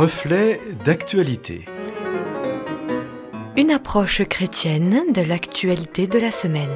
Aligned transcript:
Reflet 0.00 0.60
d'actualité. 0.84 1.64
Une 3.56 3.72
approche 3.72 4.22
chrétienne 4.22 5.12
de 5.12 5.22
l'actualité 5.22 6.06
de 6.06 6.20
la 6.20 6.30
semaine. 6.30 6.70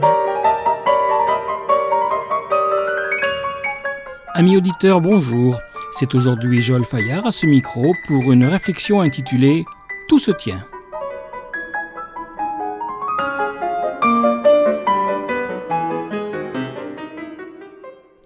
Amis 4.34 4.56
auditeurs, 4.56 5.00
bonjour. 5.00 5.56
C'est 5.92 6.16
aujourd'hui 6.16 6.60
Joël 6.60 6.84
Fayard 6.84 7.24
à 7.24 7.30
ce 7.30 7.46
micro 7.46 7.94
pour 8.08 8.32
une 8.32 8.44
réflexion 8.44 9.00
intitulée 9.00 9.64
Tout 10.08 10.18
se 10.18 10.32
tient. 10.32 10.66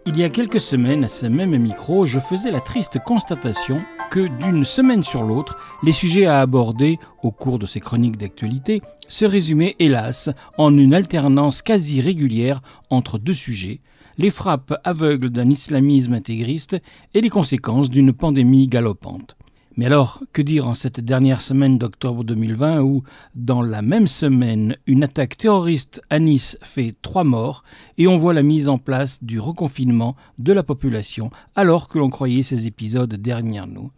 Il 0.07 0.17
y 0.17 0.25
a 0.25 0.31
quelques 0.31 0.61
semaines, 0.61 1.05
à 1.05 1.09
ce 1.09 1.27
même 1.27 1.55
micro, 1.59 2.07
je 2.07 2.19
faisais 2.19 2.51
la 2.51 2.61
triste 2.61 2.99
constatation 3.05 3.83
que 4.11 4.29
d'une 4.43 4.65
semaine 4.65 5.03
sur 5.03 5.23
l'autre, 5.23 5.59
les 5.83 5.93
sujets 5.93 6.27
à 6.27 6.41
aborder 6.41 6.99
au 7.23 7.31
cours 7.31 7.59
de 7.59 7.67
ces 7.67 7.81
chroniques 7.81 8.17
d'actualité 8.17 8.83
se 9.09 9.25
résumaient, 9.25 9.77
hélas, 9.79 10.31
en 10.59 10.77
une 10.77 10.95
alternance 10.95 11.63
quasi 11.63 12.01
régulière 12.01 12.61
entre 12.91 13.19
deux 13.19 13.35
sujets, 13.35 13.81
les 14.19 14.31
frappes 14.31 14.75
aveugles 14.85 15.31
d'un 15.31 15.51
islamisme 15.51 16.15
intégriste 16.15 16.77
et 17.15 17.21
les 17.21 17.29
conséquences 17.29 17.91
d'une 17.91 18.13
pandémie 18.13 18.69
galopante. 18.69 19.37
Mais 19.77 19.85
alors, 19.85 20.23
que 20.33 20.41
dire 20.41 20.67
en 20.67 20.75
cette 20.75 21.01
dernière 21.01 21.43
semaine 21.43 21.77
d'octobre 21.77 22.25
2020 22.25 22.81
où, 22.81 23.03
dans 23.35 23.61
la 23.61 23.83
même 23.83 24.07
semaine, 24.07 24.77
une 24.87 25.05
attaque 25.05 25.37
terroriste 25.37 26.01
à 26.09 26.19
Nice 26.19 26.57
fait 26.63 26.95
trois 27.03 27.25
morts 27.25 27.63
et 27.99 28.07
on 28.07 28.17
voit 28.17 28.33
la 28.33 28.43
mise 28.43 28.71
en 28.71 28.79
place 28.79 29.23
du 29.23 29.39
reconfinement 29.39 30.17
de 30.39 30.55
la 30.55 30.63
population 30.63 31.31
alors 31.55 31.89
que 31.89 31.99
l'on 31.99 32.09
croyait 32.09 32.43
ces 32.43 32.67
épisodes 32.67 33.17
derrière 33.17 33.67
nous 33.67 33.91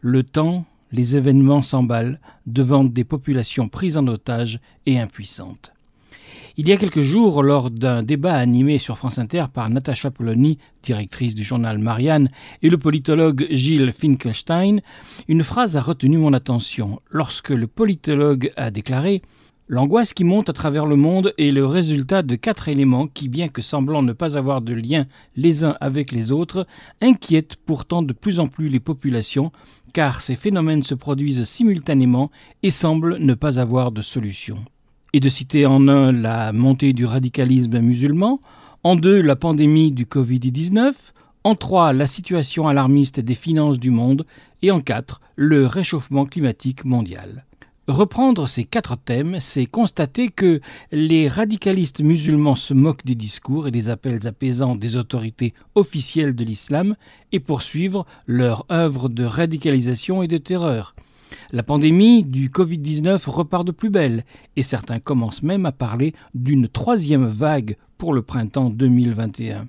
Le 0.00 0.22
temps, 0.22 0.64
les 0.90 1.18
événements 1.18 1.62
s'emballent 1.62 2.18
devant 2.46 2.84
des 2.84 3.04
populations 3.04 3.68
prises 3.68 3.98
en 3.98 4.06
otage 4.06 4.58
et 4.86 4.98
impuissantes. 4.98 5.72
Il 6.62 6.68
y 6.68 6.72
a 6.72 6.76
quelques 6.76 7.00
jours, 7.00 7.42
lors 7.42 7.70
d'un 7.70 8.02
débat 8.02 8.34
animé 8.34 8.76
sur 8.76 8.98
France 8.98 9.18
Inter 9.18 9.46
par 9.50 9.70
Natacha 9.70 10.10
Polony, 10.10 10.58
directrice 10.82 11.34
du 11.34 11.42
journal 11.42 11.78
Marianne, 11.78 12.28
et 12.60 12.68
le 12.68 12.76
politologue 12.76 13.46
Gilles 13.50 13.94
Finkelstein, 13.94 14.80
une 15.26 15.42
phrase 15.42 15.78
a 15.78 15.80
retenu 15.80 16.18
mon 16.18 16.34
attention. 16.34 17.00
Lorsque 17.08 17.48
le 17.48 17.66
politologue 17.66 18.52
a 18.58 18.70
déclaré 18.70 19.22
L'angoisse 19.68 20.12
qui 20.12 20.22
monte 20.22 20.50
à 20.50 20.52
travers 20.52 20.84
le 20.84 20.96
monde 20.96 21.32
est 21.38 21.50
le 21.50 21.64
résultat 21.64 22.20
de 22.20 22.34
quatre 22.34 22.68
éléments 22.68 23.06
qui, 23.06 23.30
bien 23.30 23.48
que 23.48 23.62
semblant 23.62 24.02
ne 24.02 24.12
pas 24.12 24.36
avoir 24.36 24.60
de 24.60 24.74
lien 24.74 25.06
les 25.36 25.64
uns 25.64 25.78
avec 25.80 26.12
les 26.12 26.30
autres, 26.30 26.66
inquiètent 27.00 27.56
pourtant 27.64 28.02
de 28.02 28.12
plus 28.12 28.38
en 28.38 28.48
plus 28.48 28.68
les 28.68 28.80
populations, 28.80 29.50
car 29.94 30.20
ces 30.20 30.36
phénomènes 30.36 30.82
se 30.82 30.94
produisent 30.94 31.44
simultanément 31.44 32.30
et 32.62 32.70
semblent 32.70 33.16
ne 33.18 33.32
pas 33.32 33.58
avoir 33.58 33.92
de 33.92 34.02
solution 34.02 34.58
et 35.12 35.20
de 35.20 35.28
citer 35.28 35.66
en 35.66 35.88
un 35.88 36.12
la 36.12 36.52
montée 36.52 36.92
du 36.92 37.04
radicalisme 37.04 37.80
musulman, 37.80 38.40
en 38.82 38.96
deux 38.96 39.20
la 39.20 39.36
pandémie 39.36 39.92
du 39.92 40.06
Covid-19, 40.06 40.92
en 41.44 41.54
trois 41.54 41.92
la 41.92 42.06
situation 42.06 42.68
alarmiste 42.68 43.20
des 43.20 43.34
finances 43.34 43.78
du 43.78 43.90
monde 43.90 44.26
et 44.62 44.70
en 44.70 44.80
quatre 44.80 45.20
le 45.36 45.66
réchauffement 45.66 46.24
climatique 46.24 46.84
mondial. 46.84 47.44
Reprendre 47.88 48.48
ces 48.48 48.62
quatre 48.62 48.96
thèmes, 48.96 49.38
c'est 49.40 49.66
constater 49.66 50.28
que 50.28 50.60
les 50.92 51.26
radicalistes 51.26 52.02
musulmans 52.02 52.54
se 52.54 52.72
moquent 52.72 53.04
des 53.04 53.16
discours 53.16 53.66
et 53.66 53.72
des 53.72 53.88
appels 53.88 54.28
apaisants 54.28 54.76
des 54.76 54.96
autorités 54.96 55.54
officielles 55.74 56.36
de 56.36 56.44
l'islam 56.44 56.94
et 57.32 57.40
poursuivre 57.40 58.06
leur 58.26 58.64
œuvre 58.70 59.08
de 59.08 59.24
radicalisation 59.24 60.22
et 60.22 60.28
de 60.28 60.38
terreur. 60.38 60.94
La 61.52 61.64
pandémie 61.64 62.22
du 62.22 62.48
Covid-19 62.48 63.28
repart 63.28 63.66
de 63.66 63.72
plus 63.72 63.90
belle 63.90 64.24
et 64.54 64.62
certains 64.62 65.00
commencent 65.00 65.42
même 65.42 65.66
à 65.66 65.72
parler 65.72 66.14
d'une 66.32 66.68
troisième 66.68 67.26
vague 67.26 67.76
pour 67.98 68.12
le 68.12 68.22
printemps 68.22 68.70
2021. 68.70 69.66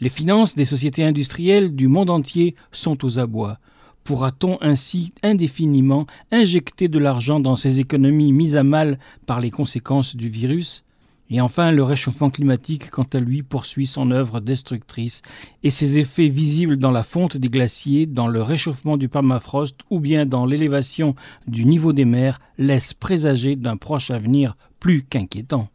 Les 0.00 0.10
finances 0.10 0.54
des 0.54 0.66
sociétés 0.66 1.04
industrielles 1.04 1.74
du 1.74 1.88
monde 1.88 2.10
entier 2.10 2.54
sont 2.70 3.02
aux 3.02 3.18
abois. 3.18 3.58
Pourra-t-on 4.04 4.58
ainsi 4.60 5.14
indéfiniment 5.22 6.06
injecter 6.32 6.88
de 6.88 6.98
l'argent 6.98 7.40
dans 7.40 7.56
ces 7.56 7.80
économies 7.80 8.32
mises 8.32 8.58
à 8.58 8.62
mal 8.62 8.98
par 9.24 9.40
les 9.40 9.50
conséquences 9.50 10.16
du 10.16 10.28
virus? 10.28 10.84
Et 11.28 11.40
enfin, 11.40 11.72
le 11.72 11.82
réchauffement 11.82 12.30
climatique, 12.30 12.90
quant 12.90 13.06
à 13.12 13.18
lui, 13.18 13.42
poursuit 13.42 13.86
son 13.86 14.10
œuvre 14.10 14.40
destructrice, 14.40 15.22
et 15.62 15.70
ses 15.70 15.98
effets 15.98 16.28
visibles 16.28 16.76
dans 16.76 16.92
la 16.92 17.02
fonte 17.02 17.36
des 17.36 17.48
glaciers, 17.48 18.06
dans 18.06 18.28
le 18.28 18.42
réchauffement 18.42 18.96
du 18.96 19.08
permafrost 19.08 19.80
ou 19.90 19.98
bien 19.98 20.24
dans 20.24 20.46
l'élévation 20.46 21.14
du 21.48 21.64
niveau 21.64 21.92
des 21.92 22.04
mers 22.04 22.40
laissent 22.58 22.94
présager 22.94 23.56
d'un 23.56 23.76
proche 23.76 24.10
avenir 24.10 24.56
plus 24.78 25.02
qu'inquiétant. 25.02 25.68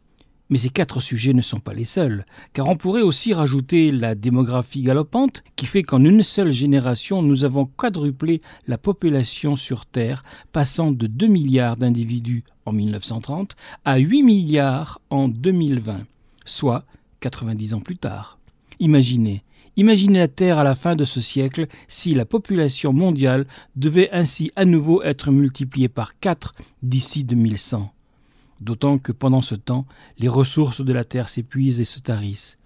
Mais 0.48 0.58
ces 0.58 0.70
quatre 0.70 1.00
sujets 1.00 1.32
ne 1.32 1.40
sont 1.40 1.60
pas 1.60 1.72
les 1.72 1.84
seuls, 1.84 2.26
car 2.52 2.68
on 2.68 2.76
pourrait 2.76 3.02
aussi 3.02 3.32
rajouter 3.32 3.90
la 3.90 4.14
démographie 4.14 4.82
galopante, 4.82 5.42
qui 5.56 5.66
fait 5.66 5.82
qu'en 5.82 6.04
une 6.04 6.22
seule 6.22 6.50
génération, 6.50 7.22
nous 7.22 7.44
avons 7.44 7.64
quadruplé 7.64 8.42
la 8.66 8.76
population 8.76 9.56
sur 9.56 9.86
Terre, 9.86 10.24
passant 10.52 10.90
de 10.92 11.06
2 11.06 11.26
milliards 11.26 11.78
d'individus 11.78 12.44
en 12.66 12.72
1930 12.72 13.56
à 13.84 13.98
8 13.98 14.22
milliards 14.22 15.00
en 15.10 15.28
2020, 15.28 16.02
soit 16.44 16.84
90 17.20 17.74
ans 17.74 17.80
plus 17.80 17.96
tard. 17.96 18.38
Imaginez, 18.80 19.42
Imaginez 19.78 20.18
la 20.18 20.28
Terre 20.28 20.58
à 20.58 20.64
la 20.64 20.74
fin 20.74 20.96
de 20.96 21.04
ce 21.04 21.22
siècle 21.22 21.66
si 21.88 22.12
la 22.12 22.26
population 22.26 22.92
mondiale 22.92 23.46
devait 23.74 24.10
ainsi 24.12 24.52
à 24.54 24.66
nouveau 24.66 25.02
être 25.02 25.30
multipliée 25.30 25.88
par 25.88 26.18
4 26.20 26.54
d'ici 26.82 27.24
2100 27.24 27.90
d'autant 28.62 28.98
que 28.98 29.12
pendant 29.12 29.42
ce 29.42 29.54
temps, 29.54 29.86
les 30.18 30.28
ressources 30.28 30.84
de 30.84 30.92
la 30.92 31.04
Terre 31.04 31.28
s'épuisent 31.28 31.80
et 31.80 31.84
se 31.84 32.00
tarissent. 32.00 32.58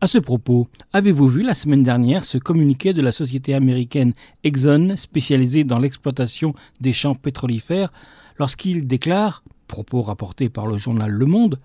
À 0.00 0.06
ce 0.06 0.18
propos, 0.18 0.68
avez-vous 0.92 1.28
vu 1.28 1.42
la 1.42 1.54
semaine 1.54 1.84
dernière 1.84 2.24
ce 2.24 2.36
communiqué 2.36 2.92
de 2.92 3.00
la 3.00 3.12
société 3.12 3.54
américaine 3.54 4.12
Exxon, 4.42 4.94
spécialisée 4.96 5.64
dans 5.64 5.78
l'exploitation 5.78 6.54
des 6.80 6.92
champs 6.92 7.14
pétrolifères, 7.14 7.92
lorsqu'il 8.38 8.86
déclare, 8.86 9.42
propos 9.66 10.02
rapportés 10.02 10.48
par 10.48 10.66
le 10.66 10.76
journal 10.76 11.10
Le 11.10 11.26
Monde, 11.26 11.58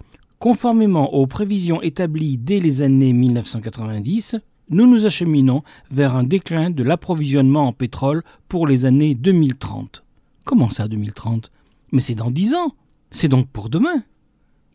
Conformément 0.44 1.13
aux 1.13 1.25
prévisions 1.25 1.81
établies 1.81 2.38
dès 2.38 2.59
les 2.59 2.81
années 2.81 3.13
1990, 3.13 4.35
nous 4.72 4.88
nous 4.88 5.06
acheminons 5.06 5.63
vers 5.89 6.17
un 6.17 6.23
déclin 6.25 6.69
de 6.69 6.84
l'approvisionnement 6.84 7.66
en 7.66 7.72
pétrole 7.72 8.23
pour 8.50 8.67
les 8.67 8.84
années 8.84 9.16
2030. 9.16 10.03
Comment 10.44 10.69
ça 10.69 10.89
2030 10.89 11.50
Mais 11.94 12.01
c'est 12.01 12.16
dans 12.16 12.29
dix 12.29 12.56
ans 12.56 12.73
c'est 13.09 13.29
donc 13.29 13.47
pour 13.47 13.69
demain. 13.69 14.03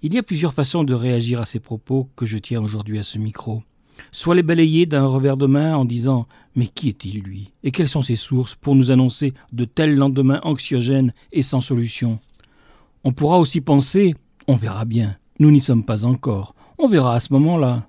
Il 0.00 0.14
y 0.14 0.18
a 0.18 0.22
plusieurs 0.22 0.54
façons 0.54 0.84
de 0.84 0.94
réagir 0.94 1.38
à 1.38 1.44
ces 1.44 1.60
propos 1.60 2.08
que 2.16 2.24
je 2.24 2.38
tiens 2.38 2.62
aujourd'hui 2.62 2.98
à 2.98 3.02
ce 3.02 3.18
micro. 3.18 3.62
Soit 4.12 4.34
les 4.34 4.42
balayer 4.42 4.86
d'un 4.86 5.06
revers 5.06 5.36
de 5.36 5.46
main 5.46 5.76
en 5.76 5.84
disant 5.84 6.26
Mais 6.54 6.66
qui 6.66 6.88
est-il 6.88 7.22
lui? 7.22 7.52
Et 7.62 7.70
quelles 7.70 7.88
sont 7.88 8.02
ses 8.02 8.16
sources 8.16 8.54
pour 8.54 8.74
nous 8.74 8.90
annoncer 8.90 9.34
de 9.52 9.64
tels 9.64 9.96
lendemains 9.96 10.40
anxiogènes 10.42 11.12
et 11.32 11.42
sans 11.42 11.60
solution? 11.60 12.18
On 13.04 13.12
pourra 13.12 13.38
aussi 13.38 13.60
penser 13.60 14.14
On 14.46 14.54
verra 14.54 14.84
bien, 14.84 15.16
nous 15.38 15.50
n'y 15.50 15.60
sommes 15.60 15.84
pas 15.84 16.04
encore, 16.04 16.54
on 16.78 16.88
verra 16.88 17.14
à 17.14 17.20
ce 17.20 17.32
moment-là. 17.32 17.88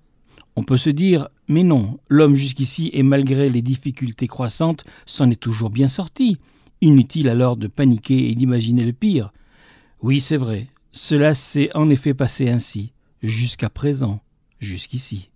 On 0.56 0.64
peut 0.64 0.78
se 0.78 0.90
dire 0.90 1.30
Mais 1.47 1.64
non, 1.64 2.00
l'homme 2.09 2.36
jusqu'ici 2.36 2.90
et 2.94 3.03
malgré 3.03 3.50
les 3.50 3.62
difficultés 3.62 4.28
croissantes 4.28 4.84
s'en 5.06 5.30
est 5.30 5.40
toujours 5.40 5.70
bien 5.70 5.88
sorti. 5.88 6.38
Inutile 6.81 7.30
alors 7.30 7.58
de 7.58 7.68
paniquer 7.68 8.30
et 8.30 8.36
d'imaginer 8.36 8.86
le 8.86 8.94
pire. 8.94 9.31
Oui, 10.02 10.20
c'est 10.20 10.38
vrai, 10.38 10.68
cela 10.91 11.34
s'est 11.34 11.70
en 11.76 11.90
effet 11.90 12.14
passé 12.14 12.50
ainsi, 12.50 12.94
jusqu'à 13.22 13.70
présent, 13.70 14.22
jusqu'ici. 14.59 15.30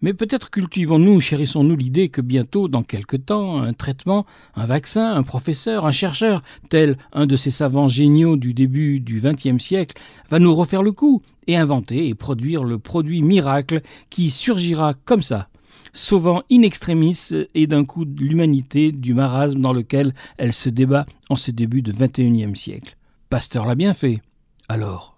Mais 0.00 0.14
peut-être 0.14 0.50
cultivons-nous, 0.50 1.20
chérissons-nous 1.20 1.76
l'idée 1.76 2.08
que 2.08 2.20
bientôt, 2.20 2.68
dans 2.68 2.84
quelque 2.84 3.16
temps, 3.16 3.60
un 3.60 3.72
traitement, 3.72 4.26
un 4.54 4.64
vaccin, 4.64 5.14
un 5.14 5.24
professeur, 5.24 5.86
un 5.86 5.92
chercheur, 5.92 6.42
tel 6.68 6.96
un 7.12 7.26
de 7.26 7.36
ces 7.36 7.50
savants 7.50 7.88
géniaux 7.88 8.36
du 8.36 8.54
début 8.54 9.00
du 9.00 9.20
XXe 9.20 9.62
siècle, 9.62 10.00
va 10.30 10.38
nous 10.38 10.54
refaire 10.54 10.82
le 10.82 10.92
coup 10.92 11.22
et 11.48 11.56
inventer 11.56 12.08
et 12.08 12.14
produire 12.14 12.62
le 12.62 12.78
produit 12.78 13.22
miracle 13.22 13.80
qui 14.08 14.30
surgira 14.30 14.94
comme 15.04 15.22
ça, 15.22 15.48
sauvant 15.92 16.42
in 16.50 16.62
extremis 16.62 17.30
et 17.54 17.66
d'un 17.66 17.84
coup 17.84 18.04
l'humanité 18.04 18.92
du 18.92 19.14
marasme 19.14 19.60
dans 19.60 19.72
lequel 19.72 20.14
elle 20.36 20.52
se 20.52 20.68
débat 20.68 21.06
en 21.28 21.36
ces 21.36 21.52
débuts 21.52 21.82
du 21.82 21.90
XXIe 21.90 22.54
siècle. 22.54 22.96
Pasteur 23.30 23.66
l'a 23.66 23.74
bien 23.74 23.94
fait. 23.94 24.22
Alors, 24.68 25.17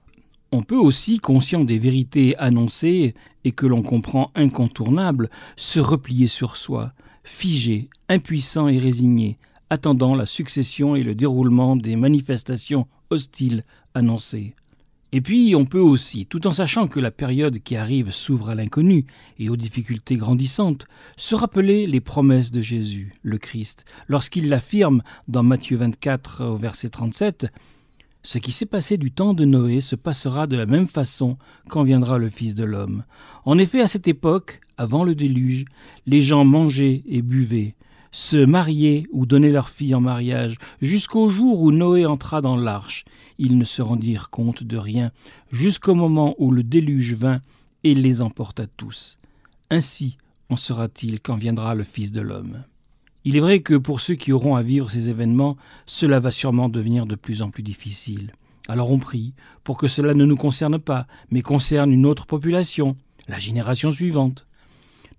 on 0.53 0.63
peut 0.63 0.77
aussi, 0.77 1.19
conscient 1.19 1.65
des 1.65 1.79
vérités 1.79 2.37
annoncées 2.37 3.15
et 3.45 3.53
que 3.53 3.67
l'on 3.67 3.83
comprend 3.83 4.31
incontournables, 4.35 5.31
se 5.57 5.81
replier 5.81 6.27
sur 6.27 6.57
soi, 6.57 6.93
figé, 7.23 7.89
impuissant 8.09 8.69
et 8.69 8.79
résigné, 8.79 9.37
attendant 9.71 10.15
la 10.15 10.27
succession 10.27 10.97
et 10.97 11.03
le 11.03 11.15
déroulement 11.15 11.77
des 11.77 11.97
manifestations 11.97 12.87
hostiles 13.11 13.65
annoncées. 13.95 14.55
Et 15.13 15.21
puis 15.21 15.55
on 15.57 15.65
peut 15.65 15.81
aussi, 15.81 16.27
tout 16.27 16.47
en 16.47 16.53
sachant 16.53 16.87
que 16.87 17.01
la 17.01 17.11
période 17.11 17.59
qui 17.59 17.75
arrive 17.75 18.13
s'ouvre 18.13 18.51
à 18.51 18.55
l'inconnu 18.55 19.07
et 19.41 19.49
aux 19.49 19.57
difficultés 19.57 20.17
grandissantes, 20.17 20.87
se 21.17 21.35
rappeler 21.35 21.87
les 21.87 22.01
promesses 22.01 22.53
de 22.53 22.61
Jésus, 22.61 23.15
le 23.23 23.39
Christ, 23.39 23.85
lorsqu'il 24.07 24.49
l'affirme 24.49 25.03
dans 25.27 25.43
Matthieu 25.43 25.77
24 25.77 26.45
au 26.45 26.57
verset 26.57 26.91
37, 26.91 27.49
Ce 28.23 28.39
qui 28.39 28.53
s'est 28.53 28.67
passé 28.67 28.99
du 28.99 29.11
temps 29.11 29.33
de 29.33 29.47
Noé 29.47 29.81
se 29.81 29.97
passera 29.97 30.47
de 30.47 30.57
la 30.57 30.67
même 30.67 30.87
façon 30.87 31.39
quand 31.69 31.83
viendra 31.83 32.19
le 32.19 32.29
Fils 32.29 32.55
de 32.55 32.65
l'homme. 32.65 33.05
En 33.47 33.57
effet, 33.57 33.81
à 33.81 33.89
cette 33.89 34.09
époque, 34.09 34.61
avant 34.77 35.05
le 35.05 35.15
déluge, 35.15 35.65
les 36.07 36.21
gens 36.21 36.45
mangeaient 36.45 37.03
et 37.07 37.23
buvaient, 37.23 37.77
se 38.13 38.37
mariaient 38.37 39.05
ou 39.11 39.25
donnaient 39.25 39.51
leurs 39.51 39.71
filles 39.71 39.95
en 39.95 40.03
mariage, 40.03 40.59
jusqu'au 40.83 41.31
jour 41.31 41.63
où 41.63 41.73
Noé 41.73 42.05
entra 42.05 42.43
dans 42.43 42.57
l'arche. 42.57 43.05
Ils 43.39 43.57
ne 43.57 43.65
se 43.65 43.81
rendirent 43.81 44.29
compte 44.29 44.65
de 44.65 44.77
rien, 44.77 45.13
jusqu'au 45.51 45.95
moment 45.95 46.35
où 46.39 46.51
le 46.51 46.63
déluge 46.63 47.15
vint 47.15 47.41
et 47.85 47.95
les 47.95 48.21
emporta 48.21 48.67
tous. 48.67 49.17
Ainsi 49.71 50.19
en 50.51 50.57
sera-t-il 50.57 51.21
quand 51.21 51.37
viendra 51.37 51.75
le 51.75 51.85
Fils 51.85 52.13
de 52.13 52.21
l'homme. 52.21 52.65
Il 53.25 53.37
est 53.37 53.41
vrai 53.41 53.61
que 53.61 53.75
pour 53.75 54.01
ceux 54.01 54.15
qui 54.15 54.33
auront 54.33 54.57
à 54.57 54.63
vivre 54.63 54.91
ces 54.91 55.11
événements, 55.11 55.57
cela 55.85 56.21
va 56.21 56.31
sûrement 56.31 56.69
devenir 56.69 57.05
de 57.05 57.17
plus 57.17 57.43
en 57.43 57.51
plus 57.51 57.63
difficile. 57.63 58.33
Alors 58.69 58.93
on 58.93 58.99
prie 58.99 59.35
pour 59.63 59.77
que 59.77 59.89
cela 59.89 60.15
ne 60.15 60.25
nous 60.25 60.37
concerne 60.37 60.79
pas, 60.79 61.07
mais 61.31 61.43
concerne 61.43 61.93
une 61.93 62.07
autre 62.07 62.27
population, 62.27 62.97
la 63.29 63.39
génération 63.39 63.91
suivante. 63.91 64.47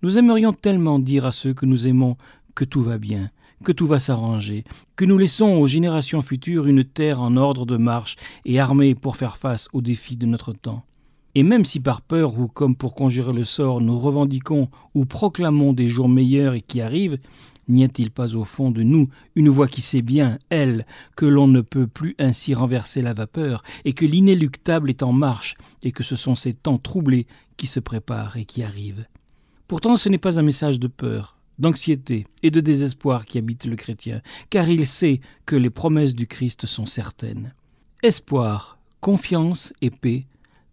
Nous 0.01 0.17
aimerions 0.17 0.51
tellement 0.51 0.97
dire 0.97 1.25
à 1.25 1.31
ceux 1.31 1.53
que 1.53 1.67
nous 1.67 1.87
aimons 1.87 2.17
que 2.55 2.65
tout 2.65 2.81
va 2.81 2.97
bien, 2.97 3.29
que 3.63 3.71
tout 3.71 3.85
va 3.85 3.99
s'arranger, 3.99 4.63
que 4.95 5.05
nous 5.05 5.17
laissons 5.17 5.57
aux 5.57 5.67
générations 5.67 6.21
futures 6.21 6.65
une 6.65 6.83
terre 6.83 7.21
en 7.21 7.37
ordre 7.37 7.65
de 7.67 7.77
marche 7.77 8.15
et 8.45 8.59
armée 8.59 8.95
pour 8.95 9.15
faire 9.15 9.37
face 9.37 9.67
aux 9.73 9.81
défis 9.81 10.17
de 10.17 10.25
notre 10.25 10.53
temps. 10.53 10.83
Et 11.35 11.43
même 11.43 11.65
si 11.65 11.79
par 11.79 12.01
peur 12.01 12.37
ou 12.37 12.47
comme 12.47 12.75
pour 12.75 12.93
conjurer 12.93 13.33
le 13.33 13.43
sort 13.43 13.81
nous 13.81 13.97
revendiquons 13.97 14.69
ou 14.93 15.05
proclamons 15.05 15.73
des 15.73 15.87
jours 15.87 16.09
meilleurs 16.09 16.53
et 16.53 16.61
qui 16.61 16.81
arrivent, 16.81 17.19
n'y 17.67 17.83
a-t-il 17.83 18.11
pas 18.11 18.35
au 18.35 18.43
fond 18.43 18.71
de 18.71 18.83
nous 18.83 19.09
une 19.35 19.49
voix 19.49 19.67
qui 19.67 19.81
sait 19.81 20.01
bien, 20.01 20.39
elle, 20.49 20.85
que 21.15 21.25
l'on 21.25 21.47
ne 21.47 21.61
peut 21.61 21.87
plus 21.87 22.15
ainsi 22.19 22.53
renverser 22.53 23.01
la 23.01 23.13
vapeur, 23.13 23.63
et 23.85 23.93
que 23.93 24.05
l'inéluctable 24.05 24.89
est 24.89 25.03
en 25.03 25.13
marche, 25.13 25.55
et 25.83 25.91
que 25.91 26.03
ce 26.03 26.15
sont 26.15 26.35
ces 26.35 26.53
temps 26.53 26.77
troublés 26.77 27.27
qui 27.57 27.67
se 27.67 27.79
préparent 27.79 28.37
et 28.37 28.45
qui 28.45 28.63
arrivent? 28.63 29.05
Pourtant 29.67 29.95
ce 29.95 30.09
n'est 30.09 30.17
pas 30.17 30.37
un 30.37 30.43
message 30.43 30.79
de 30.79 30.87
peur, 30.87 31.37
d'anxiété 31.59 32.25
et 32.43 32.51
de 32.51 32.59
désespoir 32.59 33.25
qui 33.25 33.37
habite 33.37 33.65
le 33.65 33.77
chrétien, 33.77 34.21
car 34.49 34.67
il 34.67 34.85
sait 34.85 35.21
que 35.45 35.55
les 35.55 35.69
promesses 35.69 36.13
du 36.13 36.27
Christ 36.27 36.65
sont 36.65 36.85
certaines. 36.85 37.53
Espoir, 38.03 38.79
confiance 38.99 39.71
et 39.81 39.91
paix, 39.91 40.25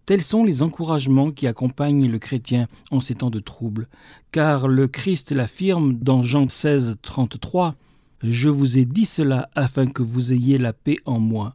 tels 0.08 0.22
sont 0.22 0.42
les 0.42 0.62
encouragements 0.62 1.32
qui 1.32 1.46
accompagnent 1.46 2.10
le 2.10 2.18
chrétien 2.18 2.66
en 2.90 2.98
ces 2.98 3.16
temps 3.16 3.28
de 3.28 3.40
trouble, 3.40 3.88
car 4.32 4.66
le 4.66 4.88
Christ 4.88 5.32
l'affirme 5.32 5.98
dans 5.98 6.22
Jean 6.22 6.48
16, 6.48 6.96
33 7.02 7.74
Je 8.22 8.48
vous 8.48 8.78
ai 8.78 8.86
dit 8.86 9.04
cela 9.04 9.50
afin 9.54 9.86
que 9.86 10.02
vous 10.02 10.32
ayez 10.32 10.56
la 10.56 10.72
paix 10.72 10.96
en 11.04 11.20
moi. 11.20 11.54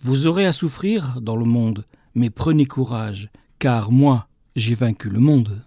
Vous 0.00 0.28
aurez 0.28 0.46
à 0.46 0.52
souffrir 0.52 1.20
dans 1.20 1.34
le 1.34 1.44
monde, 1.44 1.86
mais 2.14 2.30
prenez 2.30 2.66
courage, 2.66 3.30
car 3.58 3.90
moi 3.90 4.28
j'ai 4.54 4.76
vaincu 4.76 5.10
le 5.10 5.18
monde. 5.18 5.60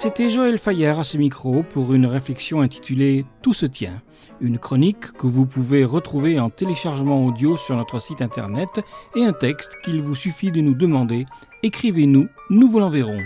C'était 0.00 0.30
Joël 0.30 0.58
Fayard 0.58 1.00
à 1.00 1.02
ce 1.02 1.18
micro 1.18 1.64
pour 1.64 1.92
une 1.92 2.06
réflexion 2.06 2.60
intitulée 2.60 3.26
Tout 3.42 3.52
se 3.52 3.66
tient, 3.66 4.00
une 4.40 4.56
chronique 4.56 5.10
que 5.10 5.26
vous 5.26 5.44
pouvez 5.44 5.84
retrouver 5.84 6.38
en 6.38 6.50
téléchargement 6.50 7.26
audio 7.26 7.56
sur 7.56 7.74
notre 7.74 7.98
site 7.98 8.22
internet 8.22 8.68
et 9.16 9.24
un 9.24 9.32
texte 9.32 9.76
qu'il 9.82 10.00
vous 10.00 10.14
suffit 10.14 10.52
de 10.52 10.60
nous 10.60 10.76
demander. 10.76 11.26
Écrivez-nous, 11.64 12.28
nous 12.48 12.70
vous 12.70 12.78
l'enverrons. 12.78 13.18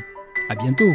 À 0.49 0.55
bientôt! 0.55 0.95